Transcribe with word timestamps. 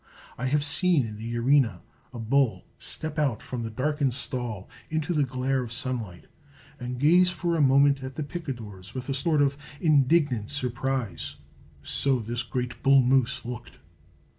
I 0.35 0.47
have 0.47 0.65
seen 0.65 1.05
in 1.05 1.17
the 1.17 1.37
arena 1.37 1.83
a 2.11 2.17
bull 2.17 2.65
step 2.79 3.19
out 3.19 3.43
from 3.43 3.61
the 3.61 3.69
darkened 3.69 4.15
stall 4.15 4.67
into 4.89 5.13
the 5.13 5.21
glare 5.23 5.61
of 5.61 5.71
sunlight, 5.71 6.25
and 6.79 6.97
gaze 6.99 7.29
for 7.29 7.55
a 7.55 7.61
moment 7.61 8.01
at 8.01 8.15
the 8.15 8.23
picadors 8.23 8.95
with 8.95 9.09
a 9.09 9.13
sort 9.13 9.43
of 9.43 9.59
indignant 9.79 10.49
surprise; 10.49 11.35
so 11.83 12.17
this 12.17 12.41
great 12.41 12.81
bull 12.81 13.03
moose 13.03 13.45
looked. 13.45 13.77